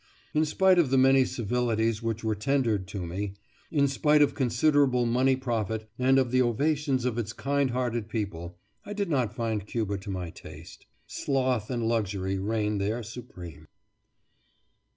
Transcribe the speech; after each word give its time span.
In 0.33 0.45
spite 0.45 0.79
of 0.79 0.89
the 0.89 0.97
many 0.97 1.25
civilities 1.25 2.01
which 2.01 2.23
were 2.23 2.33
tendered 2.33 2.87
to 2.87 3.05
me, 3.05 3.35
in 3.69 3.87
spite 3.87 4.23
of 4.23 4.33
considerable 4.33 5.05
money 5.05 5.35
profit, 5.35 5.87
and 5.99 6.17
of 6.17 6.31
the 6.31 6.41
ovations 6.41 7.05
of 7.05 7.19
its 7.19 7.33
kind 7.33 7.69
hearted 7.69 8.09
people, 8.09 8.57
I 8.83 8.93
did 8.93 9.11
not 9.11 9.35
find 9.35 9.67
Cuba 9.67 9.99
to 9.99 10.09
my 10.09 10.31
taste. 10.31 10.87
Sloth 11.05 11.69
and 11.69 11.87
luxury 11.87 12.39
reign 12.39 12.79
there 12.79 13.03
supreme. 13.03 13.67